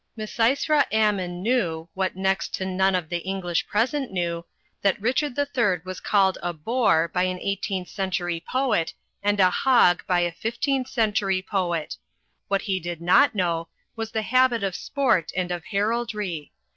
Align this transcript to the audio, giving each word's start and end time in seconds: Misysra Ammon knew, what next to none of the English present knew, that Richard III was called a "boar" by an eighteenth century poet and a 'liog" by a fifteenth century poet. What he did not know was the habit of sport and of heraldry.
Misysra 0.17 0.87
Ammon 0.91 1.43
knew, 1.43 1.87
what 1.93 2.15
next 2.15 2.55
to 2.55 2.65
none 2.65 2.95
of 2.95 3.07
the 3.07 3.19
English 3.19 3.67
present 3.67 4.11
knew, 4.11 4.43
that 4.81 4.99
Richard 4.99 5.37
III 5.37 5.81
was 5.85 5.99
called 5.99 6.39
a 6.41 6.53
"boar" 6.53 7.07
by 7.07 7.21
an 7.21 7.37
eighteenth 7.39 7.87
century 7.87 8.43
poet 8.49 8.95
and 9.21 9.39
a 9.39 9.51
'liog" 9.51 9.99
by 10.07 10.21
a 10.21 10.31
fifteenth 10.31 10.87
century 10.87 11.43
poet. 11.43 11.97
What 12.47 12.63
he 12.63 12.79
did 12.79 12.99
not 12.99 13.35
know 13.35 13.67
was 13.95 14.09
the 14.09 14.23
habit 14.23 14.63
of 14.63 14.73
sport 14.75 15.31
and 15.37 15.51
of 15.51 15.65
heraldry. 15.65 16.51